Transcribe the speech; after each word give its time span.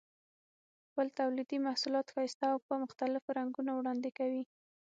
خپل 0.87 1.07
تولیدي 1.19 1.57
محصولات 1.67 2.07
ښایسته 2.13 2.45
او 2.51 2.57
په 2.67 2.73
مختلفو 2.83 3.35
رنګونو 3.39 3.71
وړاندې 3.75 4.09
کوي. 4.17 4.43